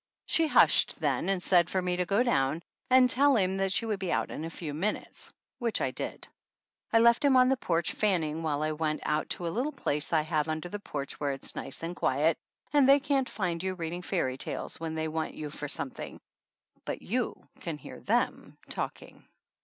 She 0.25 0.47
hushed 0.47 0.99
then 0.99 1.29
and 1.29 1.43
said 1.43 1.69
for 1.69 1.79
me 1.79 1.95
to 1.97 2.07
go 2.07 2.23
down 2.23 2.63
and 2.89 3.07
tell 3.07 3.35
him 3.35 3.57
that 3.57 3.71
she 3.71 3.85
would 3.85 3.99
be 3.99 4.11
out 4.11 4.31
in 4.31 4.43
a 4.43 4.49
few 4.49 4.73
minutes, 4.73 5.31
which 5.59 5.79
I 5.79 5.91
did. 5.91 6.27
I 6.91 6.97
left 6.97 7.23
him 7.23 7.37
on 7.37 7.49
the 7.49 7.57
porch 7.57 7.91
fanning 7.93 8.41
while 8.41 8.63
I 8.63 8.71
went 8.71 9.01
out 9.05 9.29
to 9.37 9.45
a 9.47 9.53
little 9.53 9.71
place 9.71 10.11
I 10.11 10.23
have 10.23 10.47
under 10.47 10.69
the 10.69 10.79
porch 10.79 11.19
where 11.19 11.33
it 11.33 11.43
is 11.45 11.55
nice 11.55 11.83
and 11.83 11.95
quiet 11.95 12.35
and 12.73 12.89
they 12.89 12.99
can't 12.99 13.29
find 13.29 13.61
you 13.61 13.75
reading 13.75 14.01
fairy 14.01 14.39
tales 14.39 14.79
when 14.79 14.95
they 14.95 15.07
want 15.07 15.35
you 15.35 15.51
for 15.51 15.67
something; 15.67 16.19
but 16.83 17.03
you 17.03 17.39
can 17.59 17.77
hear 17.77 17.99
them 17.99 18.57
talking. 18.69 19.23